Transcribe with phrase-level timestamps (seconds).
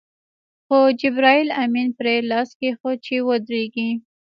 [0.65, 3.89] خو جبرائیل امین پرې لاس کېښود چې ودرېږي.